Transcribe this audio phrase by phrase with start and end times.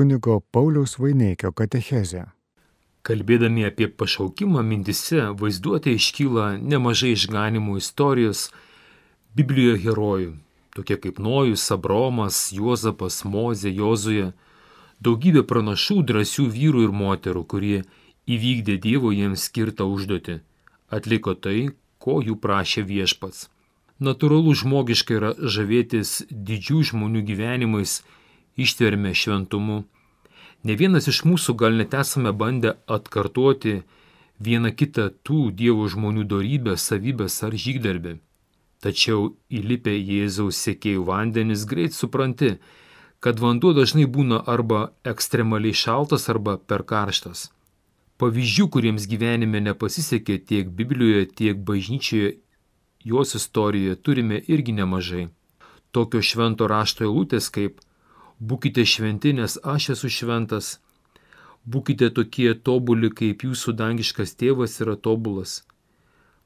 [0.00, 2.22] kunigo Pauliaus Vaineikio katechezę.
[3.04, 8.46] Kalbėdami apie pašaukimą mintise, vaizduotė iškyla nemažai išganimų istorijos
[9.36, 10.30] Biblijoje herojų,
[10.72, 14.30] tokie kaip Nojus, Abromas, Juozapas, Mozė, Jozuje,
[15.04, 17.82] daugybė pranašų drąsių vyrų ir moterų, kurie
[18.36, 20.38] įvykdė Dievo jiems skirtą užduotį,
[20.88, 21.58] atliko tai,
[22.00, 23.50] ko jų prašė viešpats.
[24.00, 27.98] Natūralu žmogiškai yra žavėtis didžių žmonių gyvenimais,
[28.56, 29.84] ištverme šventumu.
[30.64, 33.80] Ne vienas iš mūsų gal net esame bandę atkartoti
[34.40, 38.18] vieną kitą tų Dievo žmonių darybės, savybės ar žygdarbį.
[38.80, 42.54] Tačiau įlipę Jėzaus sėkėjų vandenis greit supranti,
[43.20, 47.50] kad vanduo dažnai būna arba ekstremaliai šaltas, arba per karštas.
[48.20, 52.38] Pavyzdžių, kuriems gyvenime nepasisekė tiek Biblijoje, tiek bažnyčioje
[53.04, 55.28] jos istorijoje turime irgi nemažai.
[55.90, 57.80] Tokio švento rašto eilutės kaip
[58.40, 60.78] Būkite šventi, nes aš esu šventas.
[61.68, 65.60] Būkite tokie tobuli, kaip jūsų dangiškas tėvas yra tobulas.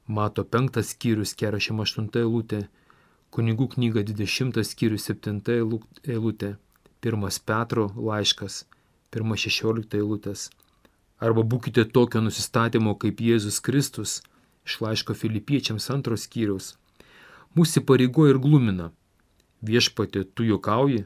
[0.05, 2.67] Mato penktas skyrius, 48 eilutė,
[3.31, 6.55] kunigų knyga 20 skyrius 7 eilutė,
[7.01, 8.65] 1 Petro laiškas,
[9.15, 10.49] 1 16 eilutės.
[11.19, 14.19] Arba būkite tokio nusistatymo kaip Jėzus Kristus–
[14.65, 16.73] iš laiško filipiečiams antros skyriaus.
[17.55, 18.91] Mūsų pareigo ir glumina.
[19.65, 21.05] Viešpatė, tu juokauji,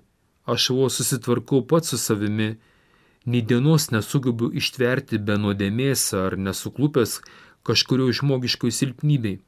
[0.53, 2.50] aš vos susitvarkau pats su savimi,
[3.25, 7.19] nei dienos nesugebu ištverti be nuodėmės ar nesuklupęs
[7.67, 9.39] kažkurio žmogiškoj silpnybei,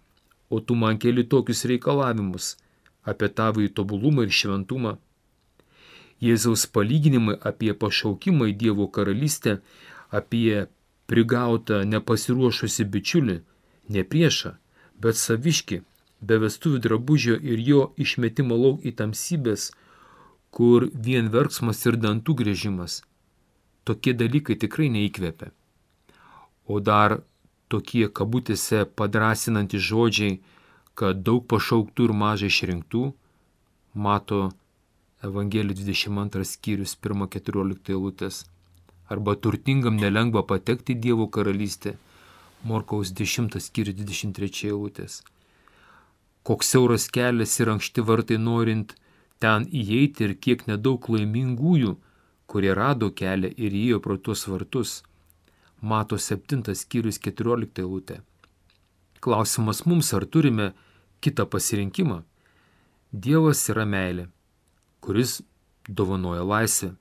[0.53, 2.55] o tu man keli tokius reikalavimus
[3.11, 4.97] apie tavo įtobulumą ir šventumą.
[6.21, 9.57] Jėzaus palyginimai apie pašaukimą į Dievo karalystę,
[10.13, 10.67] apie
[11.09, 13.37] prigautą nepasiruošusi bičiulį,
[13.89, 14.51] ne priešą,
[15.01, 15.81] bet saviški,
[16.21, 19.71] be vestuvių drabužio ir jo išmetimo lauk į tamsybės,
[20.51, 23.01] kur vien verksmas ir dantų grėžimas.
[23.87, 25.51] Tokie dalykai tikrai neįkvepia.
[26.67, 27.21] O dar
[27.71, 30.39] tokie kabutėse padrasinantys žodžiai,
[30.93, 33.03] kad daug pašauktų ir mažai išrinktų,
[33.93, 34.51] mato
[35.21, 38.45] Evangelijų 22 skyrius 1.14 eilutės.
[39.11, 41.95] Arba turtingam nelengva patekti Dievo karalystę
[42.65, 45.21] Morkaus 10 skyrius 23 eilutės.
[46.41, 48.95] Koks siauras kelias ir ankšti vartai norint
[49.41, 51.95] ten įeiti ir kiek nedaug laimingųjų,
[52.51, 55.01] kurie rado kelią ir įėjo pro tuos vartus.
[55.81, 58.19] Mato 7 skyrius 14 eilutė.
[59.21, 60.71] Klausimas mums, ar turime
[61.21, 62.21] kitą pasirinkimą.
[63.11, 64.27] Dievas yra meilė,
[65.01, 65.39] kuris
[65.89, 66.93] dovanoja laisvę.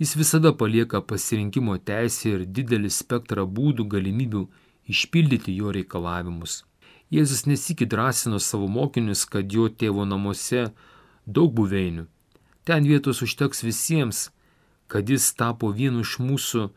[0.00, 4.42] Jis visada palieka pasirinkimo teisę ir didelį spektrą būdų galimybių
[4.92, 6.64] išpildyti jo reikalavimus.
[7.10, 10.66] Jėzus nesikį drąsino savo mokinius, kad jo tėvo namuose
[11.26, 12.06] daug buveinių.
[12.66, 14.30] Ten vietos užteks visiems,
[14.86, 16.70] kad jis tapo vienu iš mūsų,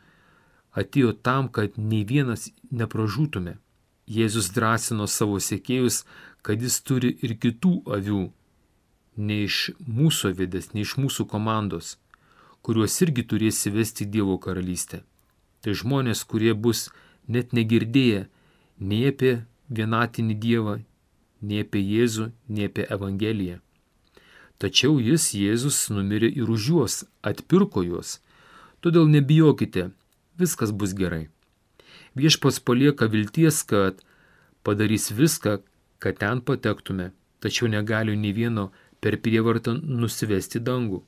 [0.73, 3.57] atėjo tam, kad nei vienas nepražūtume.
[4.09, 6.03] Jėzus drąsino savo sėkėjus,
[6.41, 8.23] kad jis turi ir kitų avių,
[9.17, 11.97] ne iš mūsų avėdės, ne iš mūsų komandos,
[12.65, 15.03] kuriuos irgi turės įvesti Dievo karalystę.
[15.61, 16.87] Tai žmonės, kurie bus
[17.27, 18.27] net negirdėję
[18.79, 19.33] nei apie
[19.69, 20.75] vienatinį Dievą,
[21.41, 23.59] nei apie Jėzų, nei apie Evangeliją.
[24.59, 28.17] Tačiau jis, Jėzus, numirė ir už juos, atpirko juos.
[28.83, 29.89] Todėl nebijokite,
[30.39, 31.29] viskas bus gerai.
[32.19, 34.03] Viešpas palieka vilties, kad
[34.63, 35.59] padarys viską,
[36.03, 41.01] kad ten patektume, tačiau negali nei vieno per prievartą nusivesti dangų.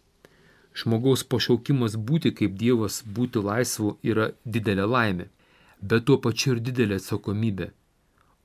[0.71, 5.27] Žmogaus pašaukimas būti kaip Dievas, būti laisvu yra didelė laimė
[5.81, 7.71] bet tuo pačiu ir didelė atsakomybė,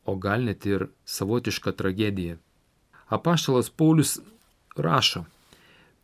[0.09, 2.39] o gal net ir savotiška tragedija.
[3.13, 4.17] Apaštalas Paulius
[4.83, 5.25] rašo,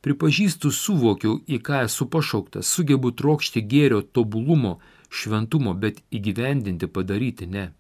[0.03, 4.79] pripažįstu, suvokiau, į ką esu pašauktas, sugebu trokšti gėrio, tobulumo,
[5.11, 7.71] šventumo, bet įgyvendinti padaryti ne.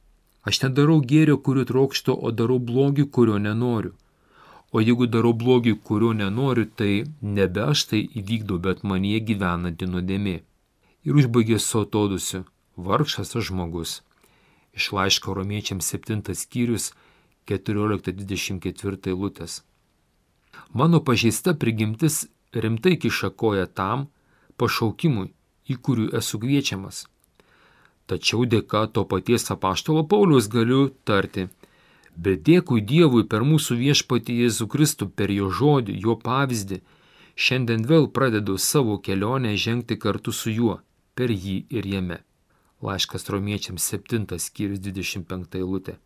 [0.47, 3.92] Aš nedarau gėrio, kurio trokštų, o darau blogį, kurio nenoriu.
[4.72, 10.38] O jeigu darau blogį, kurio nenoriu, tai nebe aš tai įvykdau, bet manie gyvenanti nuodėmė.
[11.04, 12.44] Ir užbaigė su atodusiu
[12.77, 14.00] vargšas žmogus.
[14.72, 16.92] Iš laiško romiečiams 7 skyrius
[17.47, 19.60] 14-24 eilutės.
[20.72, 24.07] Mano pažeista prigimtis rimtai kišakoja tam
[24.60, 25.33] pašaukimui,
[25.69, 27.07] į kurių esu kviečiamas.
[28.07, 31.47] Tačiau dėka to paties apaštalo Paulius galiu tarti,
[32.16, 36.81] bet dėkui Dievui per mūsų viešpatį Jėzų Kristų, per jo žodį, jo pavyzdį,
[37.37, 40.81] šiandien vėl pradedu savo kelionę žengti kartu su juo,
[41.15, 42.19] per jį ir jame.
[42.83, 45.97] Laiškas romiečiams 7 skyrius 25 eilutė.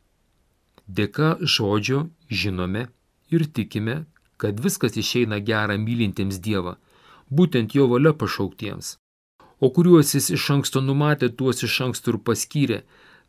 [0.87, 2.87] Dėka žodžio žinome
[3.33, 4.05] ir tikime,
[4.37, 6.77] kad viskas išeina gera mylintiems Dievą,
[7.31, 8.97] būtent jo valia pašauktiems,
[9.61, 12.83] o kuriuos jis iš anksto numatė, tuos iš anksto ir paskyrė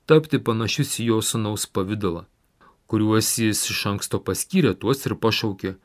[0.08, 2.26] tapti panašius į jo sunaus pavydalą,
[2.88, 5.76] kuriuos jis iš anksto paskyrė, tuos ir pašaukė,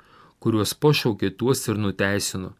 [0.42, 2.52] kuriuos pašaukė, tuos ir nuteisino,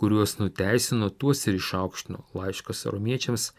[0.00, 2.24] kuriuos nuteisino, tuos ir išaukštino.
[2.34, 3.50] Laiškas romiečiams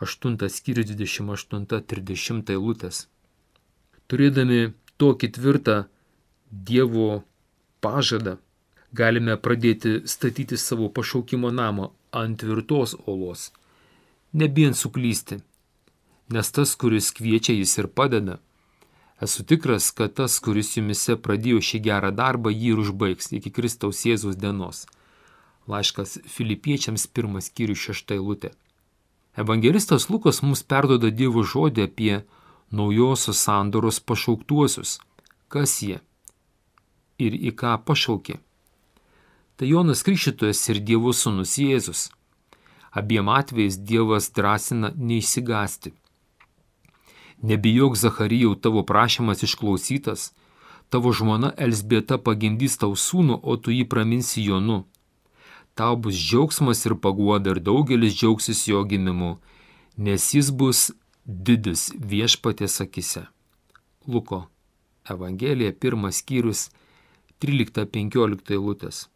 [0.00, 3.06] 8 skyrius 28-30 eilutės.
[4.08, 5.76] Turėdami tokį tvirtą
[6.50, 7.22] Dievo
[7.80, 8.36] pažadą,
[8.92, 13.50] galime pradėti statyti savo pašaukimo namą ant tvirtos olos,
[14.32, 15.40] nebijant suklysti,
[16.30, 18.38] nes tas, kuris kviečia, jis ir padeda.
[19.20, 24.00] Esu tikras, kad tas, kuris jumise pradėjo šį gerą darbą, jį ir užbaigs iki Kristaus
[24.08, 24.86] Jėzus dienos.
[25.68, 28.54] Laiškas Filipiečiams pirmas skyrius šešta eilutė.
[29.36, 32.14] Evangelistas Lukas mums perdoda Dievo žodį apie
[32.72, 34.98] naujosios sandoros pašauktuosius.
[35.52, 36.00] Kas jie?
[37.20, 38.40] Ir į ką pašaukė?
[39.60, 42.06] tai Jonas Krikščitojas ir Dievo sūnus Jėzus.
[42.96, 45.92] Abiem atvejais Dievas drąsina neįsigasti.
[47.44, 50.30] Nebijok, Zacharijau, tavo prašymas išklausytas,
[50.88, 54.86] tavo žmona Elsbieta pagimdys tau sūnų, o tu jį praminsi Jonu.
[55.76, 59.34] Tau bus džiaugsmas ir paguoda ir daugelis džiaugsis jo gimimu,
[60.00, 60.86] nes jis bus
[61.28, 63.28] didis viešpatės akise.
[64.08, 64.46] Luko
[65.04, 66.70] Evangelija, pirmas skyrius,
[67.40, 69.06] 13-15 eilutės.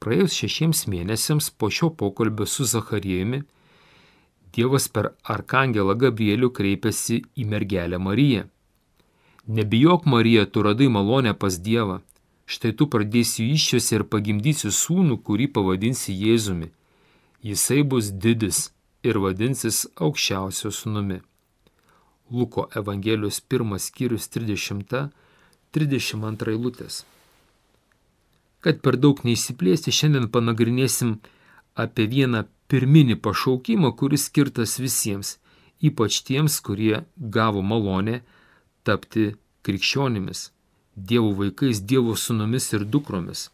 [0.00, 3.42] Praėjus šešiems mėnesiams po šio pokalbio su Zacharijumi,
[4.56, 8.46] Dievas per Arkangelą Gabrielių kreipėsi į mergelę Mariją.
[9.46, 12.00] Nebijok, Marija, tu radai malonę pas Dievą.
[12.46, 16.70] Štai tu pradėsi iššiusi ir pagimdysi sūnų, kurį pavadinsi Jėzumi.
[17.44, 18.70] Jisai bus didis
[19.04, 21.20] ir vadinsis aukščiausio sūnumi.
[22.30, 24.30] Luko Evangelijos pirmas skyrius
[25.76, 27.04] 30-32 eilutės.
[28.64, 31.18] Kad per daug neįsiplėsti, šiandien panagrinėsim
[31.78, 35.36] apie vieną pirminį pašaukimą, kuris skirtas visiems,
[35.84, 38.22] ypač tiems, kurie gavo malonę
[38.82, 39.34] tapti
[39.66, 40.50] krikščionimis,
[40.96, 43.50] Dievo vaikais, Dievo sunomis ir dukromis.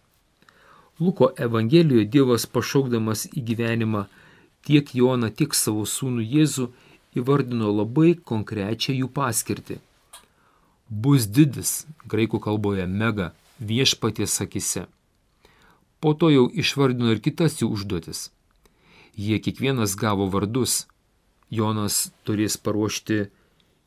[1.01, 4.05] Luko Evangelijoje Dievas pašaukdamas į gyvenimą
[4.63, 6.69] tiek Joną, tiek savo sūnų Jėzų
[7.19, 9.81] įvardino labai konkrečią jų paskirtį.
[10.93, 13.31] Bus didis, graikų kalboje mega,
[13.65, 14.87] viešpaties akise.
[16.05, 18.27] Po to jau išvardino ir kitas jų užduotis.
[19.17, 20.87] Jie kiekvienas gavo vardus.
[21.49, 23.31] Jonas turės paruošti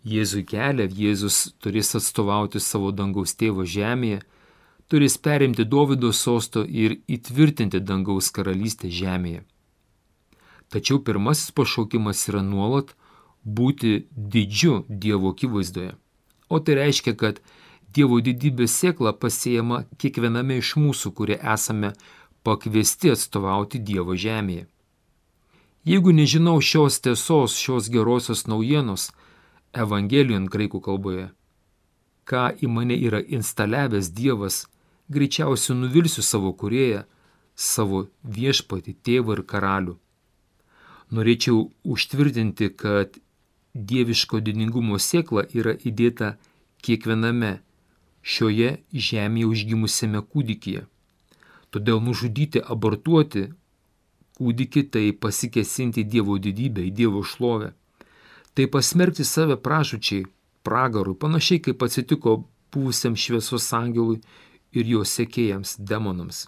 [0.06, 4.24] Jėzui kelią, Jėzus turės atstovauti savo dangaus tėvo žemėje,
[4.90, 9.44] turės perimti Dovido sosto ir įtvirtinti dangaus karalystę žemėje.
[10.74, 12.94] Tačiau pirmasis pašaukimas yra nuolat
[13.46, 15.94] būti didžiu Dievo akivaizdoje.
[16.50, 17.42] O tai reiškia, kad
[17.96, 21.94] Dievo didybės sėkla pasėjama kiekviename iš mūsų, kurie esame
[22.44, 24.66] pakviesti atstovauti Dievo žemėje.
[25.86, 29.12] Jeigu nežinau šios tiesos, šios gerosios naujienos,
[29.76, 31.26] Evangelijon graikų kalboje,
[32.26, 34.64] ką į mane yra instaliavęs Dievas,
[35.14, 37.04] greičiausiai nuvilsiu savo kurėją,
[37.56, 39.96] savo viešpatį, tėvą ir karalių.
[41.16, 43.20] Norėčiau užtvirtinti, kad
[43.76, 46.36] dieviško didingumo sėkla yra įdėta
[46.86, 47.60] kiekviename
[48.24, 50.86] šioje žemėje užgimusiame kūdikyje.
[51.76, 53.50] Todėl nužudyti, abortuoti
[54.40, 57.74] kūdikį tai pasikesinti Dievo didybę, į Dievo šlovę.
[58.56, 60.26] Tai pasmerkti save pražučiai,
[60.64, 64.22] pragarui, panašiai kaip atsitiko buvusiam šviesos angelui
[64.76, 66.46] ir jo sekėjams, demonams.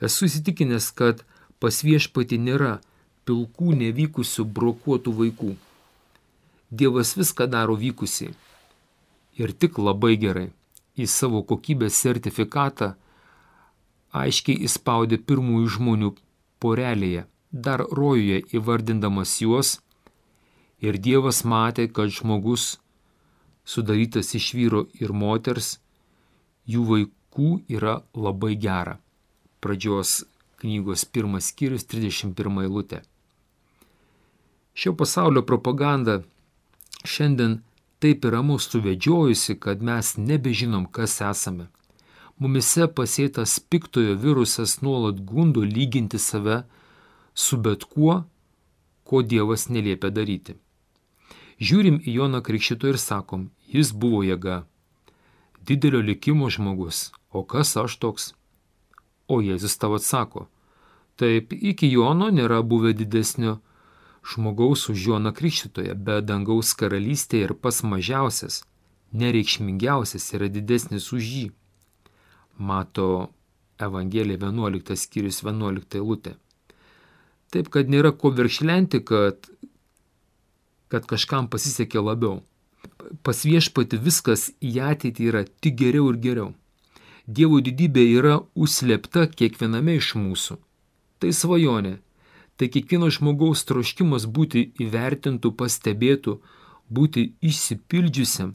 [0.00, 1.22] Esu įsitikinęs, kad
[1.60, 2.78] pas viešpati nėra
[3.28, 5.52] pilkų nevykusių brokuotų vaikų.
[6.80, 8.34] Dievas viską daro vykusiai.
[9.40, 10.48] Ir tik labai gerai
[10.94, 12.94] į savo kokybės sertifikatą
[14.14, 16.10] aiškiai įspaudė pirmųjų žmonių
[16.62, 19.78] porelėje, dar rojuje įvardindamas juos,
[20.78, 22.76] ir Dievas matė, kad žmogus
[23.64, 25.78] sudarytas iš vyro ir moters,
[26.68, 28.98] jų vaikų yra labai gera.
[29.64, 30.22] Pradžios
[30.60, 33.00] knygos pirmas skyrius 31 eilutė.
[34.74, 36.20] Šio pasaulio propaganda
[37.04, 37.60] šiandien
[38.02, 41.68] taip yra mūsų suvedžiojusi, kad mes nebežinom, kas esame.
[42.40, 46.64] Mumise pasėtas piktojo virusas nuolat gundo lyginti save
[47.34, 48.24] su bet kuo,
[49.04, 50.56] ko Dievas neliepia daryti.
[51.62, 54.64] Žiūrim į Joną Krikščito ir sakom, jis buvo jėga,
[55.62, 58.32] didelio likimo žmogus, o kas aš toks?
[59.30, 60.48] O Jėzus tau atsako,
[61.16, 63.60] taip iki Jono nėra buvę didesnio
[64.24, 68.62] žmogaus už Joną Krikščitoje, bet dangaus karalystėje ir pas mažiausias,
[69.12, 71.46] nereikšmingiausias yra didesnis už jį.
[72.58, 73.30] Mato
[73.78, 76.36] Evangelija 11 skyrius 11 eilutė.
[77.54, 79.46] Taip, kad nėra ko viršlenti, kad,
[80.90, 82.40] kad kažkam pasisekė labiau.
[83.26, 86.50] Pas viešpati viskas į ateitį yra tik geriau ir geriau.
[87.26, 90.58] Dievo didybė yra užslepta kiekviename iš mūsų.
[91.22, 91.94] Tai svajonė.
[92.56, 96.38] Tai kiekvieno žmogaus troškimas būti įvertintų, pastebėtų,
[96.88, 98.54] būti išsipildžiusiam,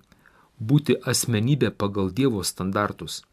[0.59, 3.23] būti asmenybė pagal Dievo standartus.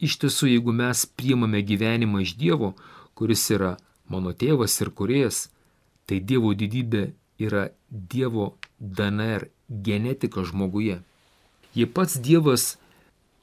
[0.00, 2.74] Iš tiesų, jeigu mes priimame gyvenimą iš Dievo,
[3.14, 3.76] kuris yra
[4.08, 5.48] mano tėvas ir kuriejas,
[6.06, 7.10] tai Dievo didybė
[7.42, 11.00] yra Dievo DNR genetika žmoguje.
[11.74, 12.76] Jei pats Dievas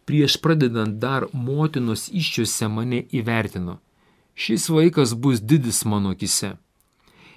[0.08, 3.78] prieš pradedant dar motinos iščiose mane įvertino,
[4.38, 6.52] šis vaikas bus didis mano akise.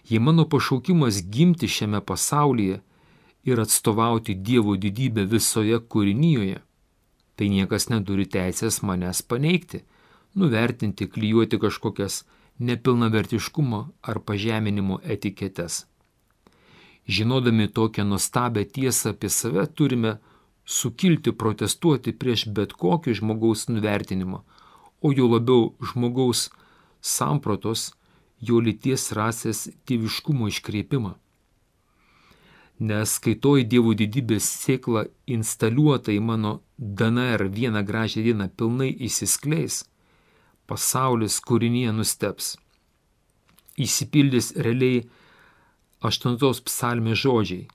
[0.09, 2.81] Jei mano pašaukimas gimti šiame pasaulyje
[3.45, 6.59] ir atstovauti Dievo didybę visoje kūrinyje,
[7.37, 9.81] tai niekas neturi teisės manęs paneigti,
[10.37, 12.25] nuvertinti, klyjuoti kažkokias
[12.59, 15.87] nepilnavertiškumo ar pažeminimo etiketes.
[17.09, 20.19] Žinodami tokią nuostabę tiesą apie save turime
[20.65, 24.45] sukilti, protestuoti prieš bet kokį žmogaus nuvertinimą,
[25.01, 26.51] o jo labiau žmogaus
[27.01, 27.91] samprotos,
[28.41, 31.17] jo lyties rasės tėviškumo iškreipimą
[32.81, 39.85] nes kai toji Dievo didybės sėkla instaliuota į mano DNR vieną gražią dieną pilnai įsiskleis,
[40.67, 42.55] pasaulis kūrinyje nusteps.
[43.77, 45.05] Įsipildys realiai
[46.01, 47.69] aštuntos psalmės žodžiai.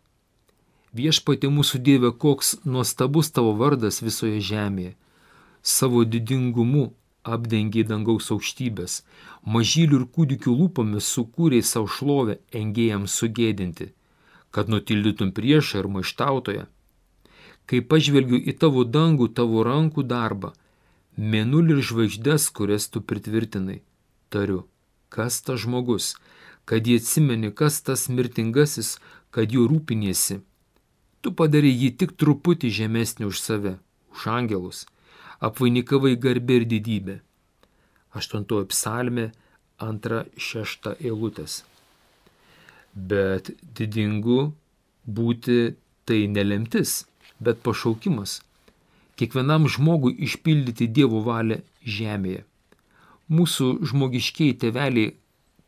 [0.98, 4.96] Viešpatė mūsų Dieve, koks nuostabus tavo vardas visoje žemėje.
[5.62, 6.94] Savo didingumu
[7.25, 9.01] apdengiai dangaus aukštybės,
[9.58, 13.91] mažylių ir kūdikių lūpomis sukūrė savo šlovę engėjams sugėdinti
[14.55, 16.62] kad nutildytum priešą ir maištautoją.
[17.67, 20.53] Kai pažvelgiu į tavo dangų, tavo rankų darbą,
[21.34, 23.82] mėnulį ir žvaigždės, kurias tu pritvirtinai,
[24.32, 24.62] tariu,
[25.12, 26.13] kas tas žmogus,
[26.63, 28.94] kad jie atsimeni, kas tas mirtingasis,
[29.36, 30.39] kad jų rūpiniesi.
[31.20, 33.75] Tu padarai jį tik truputį žemesnį už save,
[34.15, 34.86] už angelus,
[35.39, 37.20] apvainikavai garbė ir didybė.
[38.15, 39.32] Aštuntoji psalmė,
[39.84, 41.63] antra, šešta eilutės
[42.96, 44.54] bet didingu
[45.06, 45.75] būti
[46.08, 47.04] tai nelemtis,
[47.39, 48.39] bet pašaukimas.
[49.20, 52.44] Kiekvienam žmogui išpildyti Dievo valią žemėje.
[53.32, 55.13] Mūsų žmogiškiai teveliai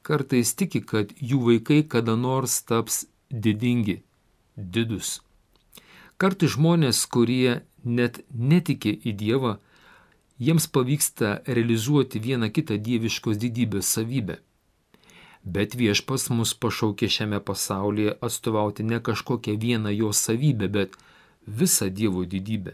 [0.07, 4.01] kartais tiki, kad jų vaikai kada nors taps didingi,
[4.55, 5.19] didus.
[6.17, 9.51] Kartai žmonės, kurie net netiki į Dievą,
[10.41, 14.39] jiems pavyksta realizuoti vieną kitą dieviškos didybės savybę.
[15.45, 20.97] Bet viešpas mus pašaukė šiame pasaulyje atstovauti ne kažkokią vieną jo savybę, bet
[21.47, 22.73] visą Dievo didybę.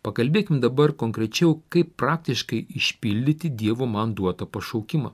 [0.00, 5.12] Pakalbėkim dabar konkrečiau, kaip praktiškai išpildyti Dievo man duotą pašaukimą.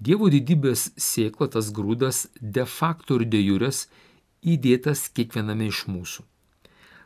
[0.00, 3.86] Dievo didybės sėkla tas grūdas de facto ir de jures
[4.42, 6.26] įdėtas kiekviename iš mūsų.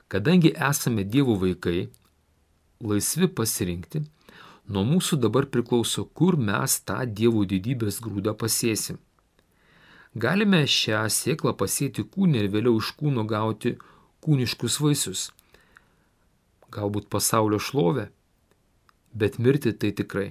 [0.08, 1.88] Kadangi esame Dievo vaikai,
[2.84, 4.04] laisvi pasirinkti,
[4.64, 8.96] Nuo mūsų dabar priklauso, kur mes tą Dievo didybės grūdą pasėsim.
[10.16, 13.74] Galime šią sėklą pasėti kūnį ir vėliau iš kūno gauti
[14.24, 15.26] kūniškus vaisius.
[16.72, 18.06] Galbūt pasaulio šlovę,
[19.12, 20.30] bet mirti tai tikrai.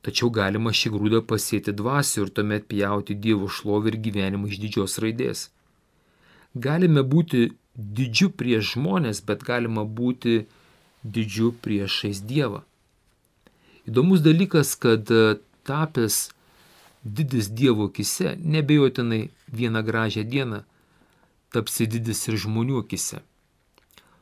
[0.00, 4.96] Tačiau galima šį grūdą pasėti dvasiu ir tuomet pjauti Dievo šlovę ir gyvenimą iš didžios
[5.04, 5.50] raidės.
[6.56, 10.46] Galime būti didžiu prieš žmonės, bet galima būti
[11.04, 12.62] didžiu priešais Dievą.
[13.86, 15.36] Įdomus dalykas, kad e,
[15.68, 16.30] tapęs
[17.04, 20.64] didis Dievo akise, nebejotinai vieną gražią dieną
[21.54, 23.22] tapsi didis ir žmonių akise.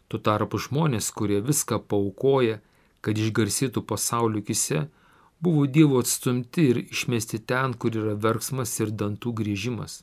[0.08, 2.60] Tuo tarpu žmonės, kurie viską paukoja,
[3.00, 4.84] kad išgarsytų pasaulio akise,
[5.40, 10.02] buvo Dievo atstumti ir išmesti ten, kur yra verksmas ir dantų grįžimas.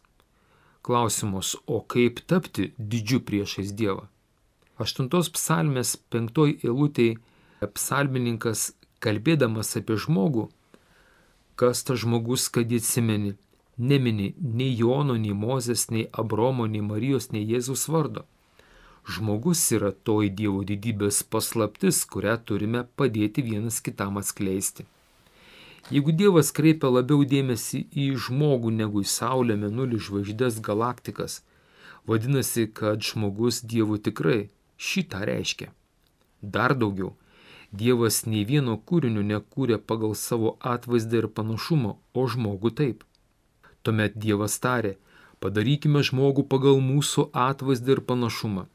[0.81, 4.07] Klausimus, o kaip tapti didžiu priešais Dievą?
[4.81, 7.19] Aštuntos psalmės penktoj eilutėj
[7.75, 8.71] psalmininkas
[9.05, 10.47] kalbėdamas apie žmogų,
[11.53, 13.35] kas tas žmogus, kad jį atsimeni,
[13.77, 18.25] nemini nei Jono, nei Mozės, nei Abromo, nei Marijos, nei Jėzus vardo.
[19.05, 24.85] Žmogus yra toji Dievo didybės paslaptis, kurią turime padėti vienas kitam atskleisti.
[25.89, 31.41] Jeigu Dievas kreipia labiau dėmesį į žmogų negu į Saulę, Menulį, žvaigždės, galaktikas,
[32.07, 35.71] vadinasi, kad žmogus Dievu tikrai šitą reiškia.
[36.41, 37.15] Dar daugiau,
[37.71, 43.05] Dievas nei vieno kūrinio nekūrė pagal savo atvaizdą ir panašumą, o žmogų taip.
[43.81, 44.97] Tuomet Dievas tarė,
[45.39, 48.67] padarykime žmogų pagal mūsų atvaizdą ir panašumą.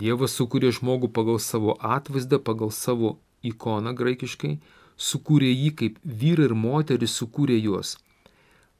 [0.00, 4.56] Dievas sukūrė žmogų pagal savo atvaizdą, pagal savo ikoną graikiškai,
[4.96, 7.96] sukūrė jį kaip vyrai ir moteris sukūrė juos.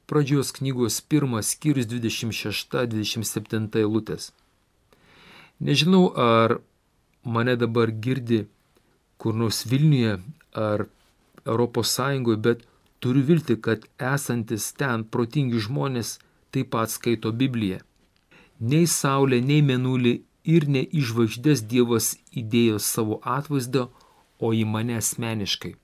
[0.07, 4.33] Pradžios knygos pirmas skyrius 26-27 eilutės.
[5.61, 6.61] Nežinau, ar
[7.25, 8.47] mane dabar girdi
[9.17, 10.19] kur nors Vilniuje
[10.53, 10.87] ar
[11.47, 12.59] Europos Sąjungoje, bet
[13.01, 16.19] turiu vilti, kad esantis ten protingi žmonės
[16.53, 17.81] taip pat skaito Bibliją.
[18.61, 23.89] Nei Saulė, nei Menulį ir ne į žvaigždės Dievas įdėjo savo atvaizdą,
[24.41, 25.75] o į mane asmeniškai.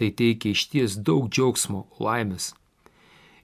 [0.00, 2.54] Tai teikia iš ties daug džiaugsmo, laimės.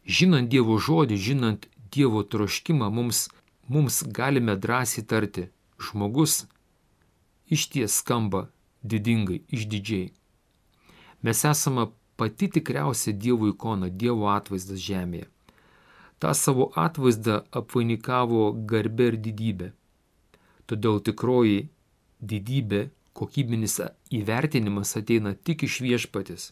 [0.08, 3.26] Žinant Dievo žodį, žinant Dievo troškimą, mums,
[3.68, 6.46] mums galime drąsiai tarti, žmogus
[7.52, 8.46] iš ties skamba
[8.82, 10.08] didingai, išdidžiai.
[11.22, 15.28] Mes esame pati tikriausia Dievo ikona, Dievo atvaizdas žemėje.
[16.18, 19.72] Ta savo atvaizdą apvainikavo garbė ir didybė.
[20.66, 21.66] Todėl tikroji
[22.24, 22.86] didybė,
[23.16, 23.80] kokybinis
[24.14, 26.50] įvertinimas ateina tik iš viešpatis.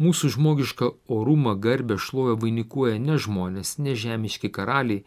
[0.00, 5.04] Mūsų žmogišką orumą garbę šlovę vainikuoja ne žmonės, ne žemiški karaliai,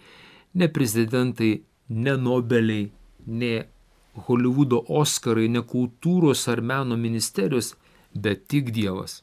[0.57, 1.51] ne prezidentai,
[1.89, 2.89] ne Nobeliai,
[3.25, 3.53] ne
[4.25, 7.75] Hollywoodo Oskarai, ne kultūros ar meno ministerijos,
[8.13, 9.21] bet tik Dievas.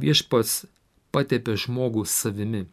[0.00, 0.66] Viešpats
[1.12, 2.66] patepė žmogų savimi.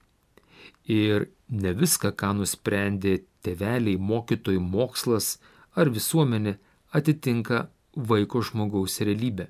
[0.87, 5.37] Ir ne viską, ką nusprendė teveliai, mokytojai, mokslas
[5.75, 6.57] ar visuomenė,
[6.93, 9.47] atitinka vaiko žmogaus realybę,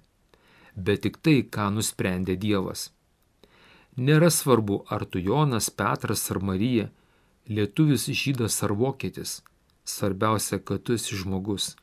[0.76, 2.92] bet tik tai, ką nusprendė Dievas.
[3.98, 6.92] Nėra svarbu, ar tu Jonas, Petras ar Marija,
[7.50, 9.42] lietuvis, žydas ar vokietis,
[9.86, 11.76] svarbiausia, kad tu esi žmogus.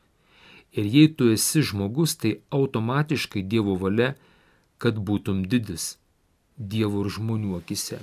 [0.75, 4.15] Ir jei tu esi žmogus, tai automatiškai Dievo valia,
[4.79, 5.97] kad būtum didis
[6.59, 7.99] Dievo ir žmonių akise.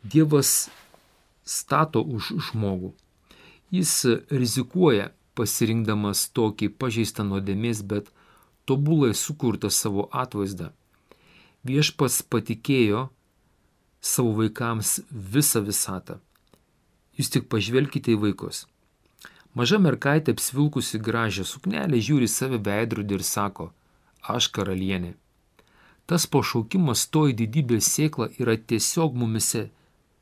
[0.00, 0.70] Dievas
[1.44, 2.94] stato už žmogų.
[3.70, 3.92] Jis
[4.32, 5.10] rizikuoja
[5.40, 8.12] pasirinkdamas tokį pažeistą nuodėmės, bet
[8.68, 10.68] tobulai sukurtą savo atvaizdą.
[11.64, 13.08] Viešpas patikėjo
[14.12, 16.20] savo vaikams visą visatą.
[17.16, 18.66] Jūs tik pažvelkite į vaikus.
[19.58, 23.72] Maža mergaitė apsvilkusi gražią suknelę žiūri save veidrodį ir sako,
[24.36, 25.16] aš karalienė.
[26.06, 29.68] Tas pašaukimas toji didybės sėkla yra tiesiog mumise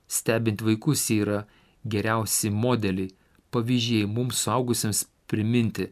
[0.09, 1.38] stebint vaikus jie yra
[1.85, 3.12] geriausi modeliai,
[3.54, 5.88] pavyzdžiai mums suaugusiems priminti,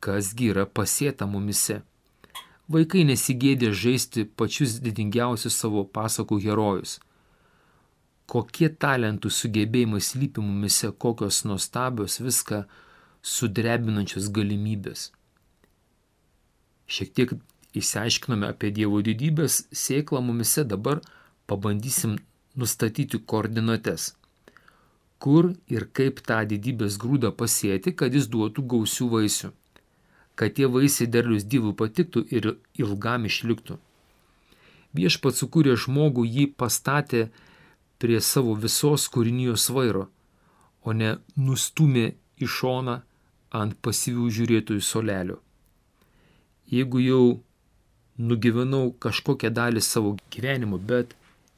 [0.00, 1.80] kasgi yra pasėta mumise.
[2.70, 6.98] Vaikai nesigėdė žaisti pačius didingiausius savo pasakų herojus.
[8.30, 12.62] Kokie talentų sugebėjimai slypi mumise, kokios nuostabios viską
[13.26, 15.08] sudrebinančios galimybės.
[16.90, 17.34] Šiek tiek
[17.74, 21.02] įsiaiškinome apie Dievo didybės sėklą mumise, dabar
[21.50, 22.16] pabandysim
[22.54, 24.12] nustatyti koordinates,
[25.20, 29.50] kur ir kaip tą didybės grūdą pasėti, kad jis duotų gausių vaisių,
[30.34, 33.76] kad tie vaisiai derlius dievų patiktų ir ilgam išliktų.
[34.96, 37.28] Viešpat sukūrė žmogų, jį pastatė
[38.00, 40.08] prie savo visos kūrinijos vairo,
[40.82, 42.06] o ne nustumė
[42.40, 42.96] į šoną
[43.60, 45.36] ant pasyvių žiūrėtojų solelio.
[46.70, 47.24] Jeigu jau
[48.30, 51.12] nugyvenau kažkokią dalį savo gyvenimo, bet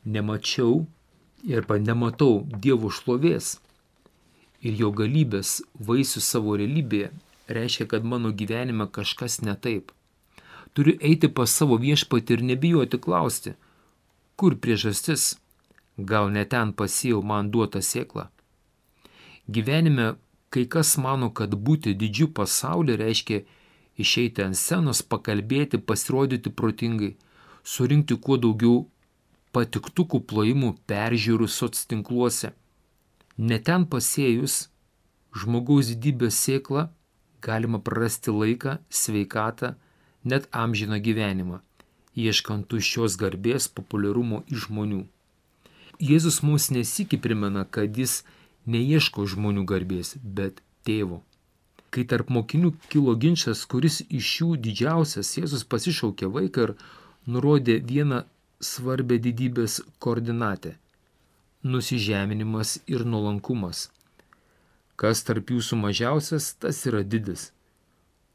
[0.04, 0.82] nemačiau
[1.42, 3.58] ir nematau Dievo šlovės
[4.62, 7.10] ir jo galybės vaisių savo realybėje,
[7.48, 9.92] reiškia, kad mano gyvenime kažkas ne taip.
[10.72, 13.54] Turiu eiti pas savo viešpatį ir nebijoti klausti,
[14.36, 15.36] kur priežastis,
[15.98, 18.30] gal ne ten pasijau man duotą sėklą.
[19.48, 20.14] Gyvenime
[20.52, 23.42] kai kas mano, kad būti didžiu pasauliu reiškia
[24.00, 27.14] išeiti ant scenos, pakalbėti, pasirodyti protingai,
[27.64, 28.86] surinkti kuo daugiau
[29.52, 32.52] patiktukų plojimų peržiūrų soc tinkluose.
[33.36, 34.66] Neten pasėjus
[35.36, 36.88] žmogaus didybės sėklą
[37.42, 39.74] galima prarasti laiką, sveikatą,
[40.24, 41.58] net amžiną gyvenimą,
[42.14, 45.02] ieškant tuščios garbės, populiarumo iš žmonių.
[46.02, 48.22] Jėzus mums nesikį primena, kad jis
[48.66, 51.22] neieško žmonių garbės, bet tėvo.
[51.92, 56.74] Kai tarp mokinių kilo ginčas, kuris iš jų didžiausias, Jėzus pasišaukė vaiką ir
[57.28, 58.22] nurodė vieną
[58.62, 60.76] svarbę didybės koordinatę-
[61.72, 63.90] nusižeminimas ir nuolankumas.
[64.96, 67.52] Kas tarp jūsų mažiausias, tas yra didis.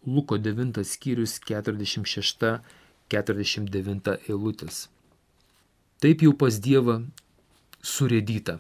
[0.05, 4.87] Luko 9 skyrius 46-49 eilutės.
[5.99, 7.05] Taip jau pas Dievą
[7.81, 8.59] surėdyta.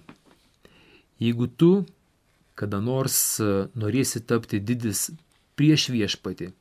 [1.19, 1.85] Jeigu tu
[2.55, 3.41] kada nors
[3.75, 5.11] norėsi tapti didis
[5.55, 6.51] prieš viešpatį,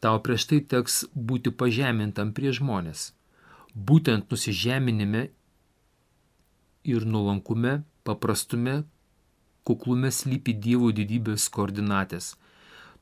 [0.00, 3.12] tau prieš tai teks būti pažemintam prie žmonės
[3.74, 5.28] būtent nusižeminime
[6.84, 8.82] ir nuolankume, paprastume,
[9.64, 12.34] kuklume slypi Dievo didybės koordinatės.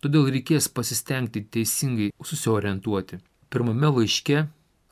[0.02, 3.18] Todėl reikės pasistengti teisingai susiorientuoti.
[3.50, 4.44] Pirmame laiške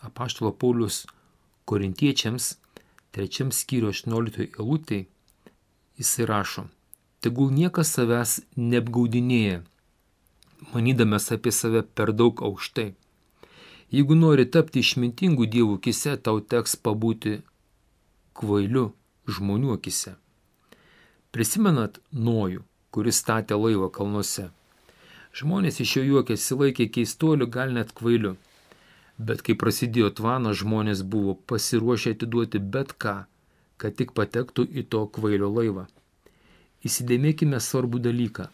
[0.06, 1.04] apaštalo Paulius
[1.66, 2.56] korintiečiams,
[3.14, 5.06] trečiam skyriu 18 eilutėje,
[5.98, 6.66] jisai rašo,
[7.24, 9.62] tegul niekas savęs neapgaudinėja,
[10.72, 12.92] manydamas apie save per daug aukštai.
[13.94, 17.36] Jeigu nori tapti išmintingų dievų kise, tau teks pabūti
[18.34, 18.88] kvailiu
[19.30, 20.16] žmonių akise.
[21.30, 24.48] Prisimenat Nojų, kuris statė laivą kalnuose.
[25.36, 28.34] Žmonės iš jo juokėsi laikė keistuoliu, gal net kvailiu.
[29.18, 33.14] Bet kai prasidėjo tvanas, žmonės buvo pasiruošę atiduoti bet ką,
[33.76, 35.86] kad tik patektų į to kvailio laivą.
[36.86, 38.48] Įsidėmėkime svarbų dalyką.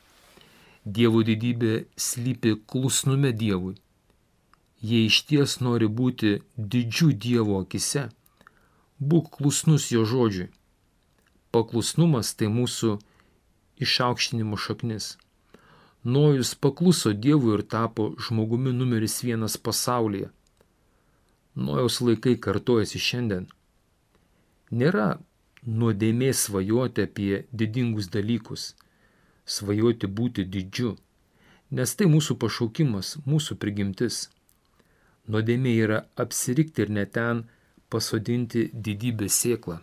[0.85, 3.77] Dievo didybė slypi klusnume Dievui.
[4.83, 8.09] Jei iš ties nori būti didžių Dievo akise,
[8.99, 10.51] būk klusnus jo žodžiui.
[11.55, 12.97] Paklusnumas tai mūsų
[13.87, 15.17] išaukštinimo šaknis.
[16.05, 20.31] Nojus pakluso Dievui ir tapo žmogumi numeris vienas pasaulyje.
[21.55, 23.47] Nojaus laikai kartojasi šiandien.
[24.73, 25.21] Nėra
[25.67, 28.73] nuodėmė svajoti apie didingus dalykus,
[29.47, 30.97] svajoti būti didžiu,
[31.71, 34.31] nes tai mūsų pašaukimas, mūsų prigimtis.
[35.31, 37.45] Nuodėmė yra apsirikti ir neten
[37.93, 39.79] pasodinti didybės sėklą.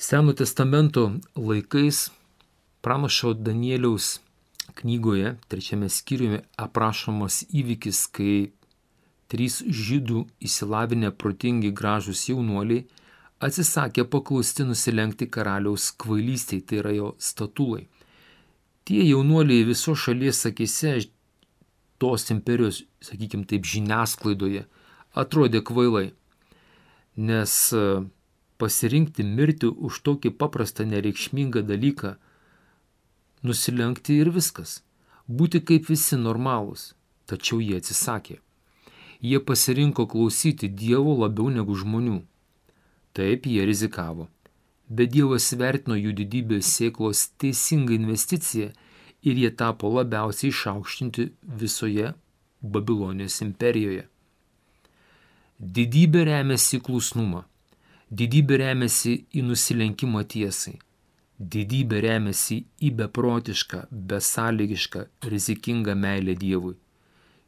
[0.00, 2.06] Seno testamento laikais
[2.80, 4.20] pranašo Danieliaus
[4.80, 8.52] knygoje, trečiame skyriuje, aprašomas įvykis, kai
[9.28, 12.86] trys žydų įsilavinę protingi gražus jaunuoliai
[13.40, 17.86] atsisakė paklusti nusilenkti karaliaus kvailystiai, tai yra jo statulai.
[18.84, 20.96] Tie jaunuoliai viso šalies akise,
[22.00, 24.64] tos imperijos, sakykime taip, žiniasklaidoje
[25.20, 26.10] atrodė kvailai,
[27.16, 27.54] nes
[28.60, 32.14] pasirinkti mirti už tokį paprastą nereikšmingą dalyką,
[33.46, 34.80] nusilenkti ir viskas,
[35.28, 36.92] būti kaip visi normalūs,
[37.30, 38.40] tačiau jie atsisakė.
[39.20, 42.22] Jie pasirinko klausyti Dievo labiau negu žmonių.
[43.12, 44.28] Taip jie rizikavo.
[44.88, 48.70] Bet Dievas vertino jų didybės sėklos teisingą investiciją
[49.22, 51.28] ir jie tapo labiausiai išaukštinti
[51.62, 52.12] visoje
[52.60, 54.04] Babilonijos imperijoje.
[55.60, 57.42] Didybė remiasi į klusnumą.
[58.10, 60.78] Didybė remiasi į nusilenkimą tiesai.
[61.40, 66.74] Didybė remiasi į beprotišką, besąlygišką, rizikingą meilę Dievui,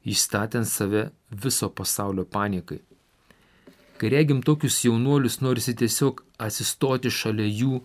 [0.04, 1.10] išstatant save
[1.44, 2.80] viso pasaulio paniekai.
[4.00, 7.82] Kai regim tokius jaunuolius, norisi tiesiog atsistoti šalia jų,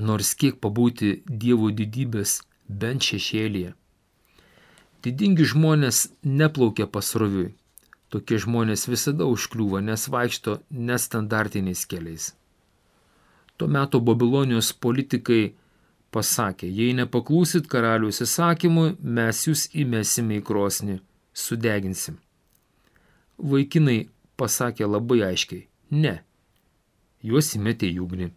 [0.00, 3.74] nors kiek pabūti Dievo didybės bent šešėlyje.
[5.04, 7.54] Didingi žmonės neplaukia pasroviui,
[8.10, 12.32] Tokie žmonės visada užkliūva, nes vaikšto nestandartiniais keliais.
[13.54, 15.52] Tuo metu Babilonijos politikai
[16.10, 20.98] pasakė, jei nepaklūsit karalius įsakymui, mes jūs įmesime į krosnį,
[21.30, 22.18] sudeginsim.
[23.38, 24.08] Vaikinai
[24.40, 26.16] pasakė labai aiškiai, ne,
[27.22, 28.30] juos įmetė į ugnį.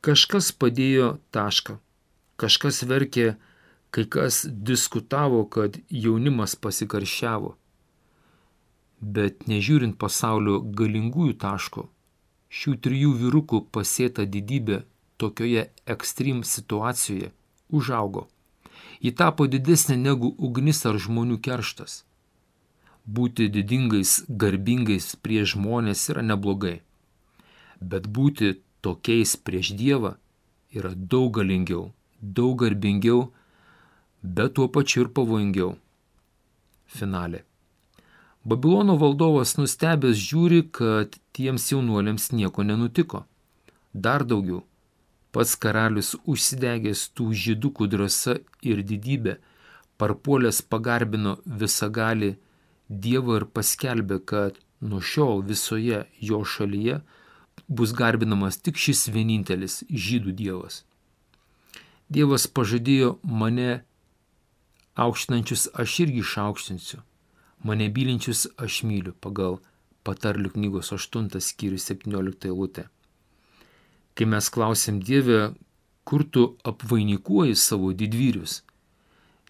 [0.00, 1.76] Kažkas padėjo tašką,
[2.40, 3.34] kažkas verkė,
[3.90, 7.56] kai kas diskutavo, kad jaunimas pasikaršiavo.
[9.00, 11.86] Bet nežiūrint pasaulio galingųjų taško,
[12.48, 14.82] šių trijų vyrukų pasėta didybė
[15.20, 17.32] tokioje ekstrem situacijoje
[17.70, 18.28] užaugo.
[19.00, 22.04] Ji tapo didesnė negu ugnis ar žmonių kerštas.
[23.06, 26.80] Būti didingais, garbingais prieš žmonės yra neblogai.
[27.80, 30.16] Bet būti tokiais prieš Dievą
[30.76, 31.88] yra daug galingiau,
[32.20, 33.30] daug garbingiau,
[34.22, 35.76] bet tuo pačiu ir pavojingiau.
[36.86, 37.44] Finalė.
[38.44, 43.24] Babilono valdovas nustebęs žiūri, kad tiems jaunuoliams nieko nenutiko.
[43.92, 44.64] Dar daugiau.
[45.30, 49.36] Pats karalius užsidegęs tų žydukų drąsa ir didybė,
[50.00, 52.36] parpuolęs pagarbino visagali
[52.90, 56.96] Dievą ir paskelbė, kad nuo šiol visoje jo šalyje
[57.68, 60.80] bus garbinamas tik šis vienintelis žydų Dievas.
[62.10, 63.84] Dievas pažadėjo mane
[64.98, 67.04] aukštinančius, aš irgi išaukštinsiu
[67.62, 69.58] Mane bylinčius aš myliu pagal
[70.06, 72.86] patarlių knygos 8 skyrius 17 eilutė.
[74.16, 75.52] Kai mes klausim Dievę,
[76.08, 78.62] kur tu apvainikuoji savo didvyrius,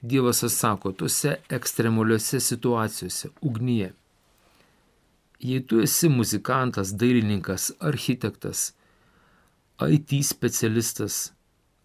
[0.02, 3.92] Dievas atsako tose ekstremaliuose situacijose- ugnyje.
[5.38, 8.72] Jei tu esi muzikantas, dailininkas, architektas,
[9.80, 11.32] IT specialistas,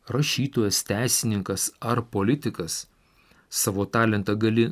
[0.10, 2.88] rašytojas, teisininkas ar politikas,
[3.50, 4.72] savo talentą gali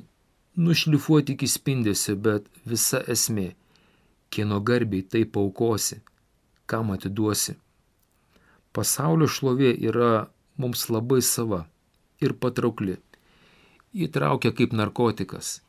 [0.56, 3.54] nušlifuoti iki spindesio, bet visa esmė,
[4.30, 6.02] kieno garbiai tai paukosi,
[6.66, 7.56] kam atiduosi.
[8.74, 11.66] Pasaulio šlovė yra mums labai sava
[12.22, 12.98] ir patraukli.
[13.94, 15.62] įtraukia kaip narkotikas,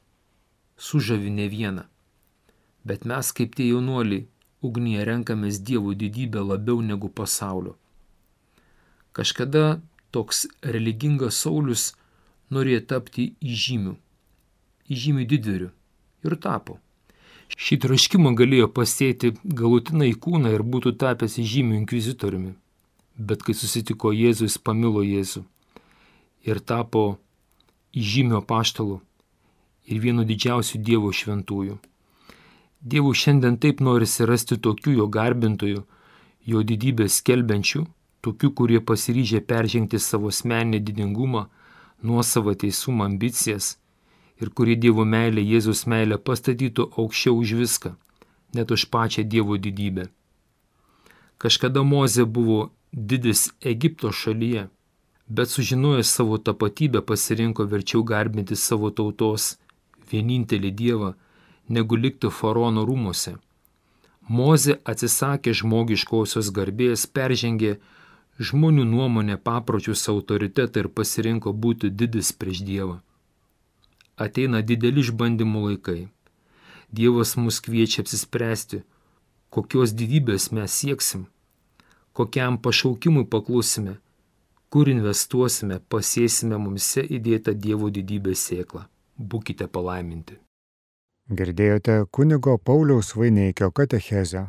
[0.76, 1.82] sužavi ne vieną.
[2.84, 4.24] Bet mes kaip tie jaunuoliai
[4.64, 7.76] ugnyje renkamės Dievo didybę labiau negu pasaulio.
[9.14, 11.92] Kažkada toks religingas Saulis
[12.50, 13.94] norėjo tapti įžymiu,
[14.90, 15.70] įžymiu didveriu
[16.26, 16.80] ir tapo.
[17.54, 22.54] Šį traškimą galėjo pasėti galutinai kūną ir būtų tapęs įžymiu inkvizitoriumi.
[23.14, 25.44] Bet kai susitiko Jėzų, jis pamilo Jėzų
[26.50, 27.04] ir tapo
[27.94, 28.98] įžymio paštalu
[29.86, 31.78] ir vienu didžiausių Dievo šventųjų.
[32.84, 35.84] Dievų šiandien taip norisi rasti tokių jo garbintojų,
[36.50, 37.86] jo didybės skelbiančių,
[38.24, 41.46] tokių, kurie pasiryžę peržengti savo asmeninį didingumą,
[42.02, 43.76] nuosavą teisumą, ambicijas
[44.40, 47.94] ir kurie Dievo meilę, Jėzus meilę pastatytų aukščiau už viską,
[48.54, 50.08] net už pačią Dievo didybę.
[51.38, 54.68] Kažkada Moze buvo didis Egipto šalyje,
[55.28, 59.56] bet sužinojęs savo tapatybę pasirinko verčiau garbinti savo tautos
[60.10, 61.14] vienintelį Dievą,
[61.68, 63.36] negu likti faraono rūmose.
[64.28, 67.76] Moze atsisakė žmogiškosios garbės, peržengė
[68.38, 73.00] žmonių nuomonę, papročius, autoritetą ir pasirinko būti didis prieš Dievą.
[74.16, 76.00] Ateina dideli išbandymų laikai.
[76.94, 78.84] Dievas mus kviečia apsispręsti,
[79.50, 81.26] kokios didybės mes sieksim,
[82.14, 83.98] kokiam pašaukimui paklusime,
[84.70, 88.86] kur investuosime, pasėsime mumse įdėtą Dievo didybės sėklą.
[89.18, 90.38] Būkite palaiminti.
[91.30, 94.48] Girdėjote kunigo Pauliaus Vaineikio katechezę.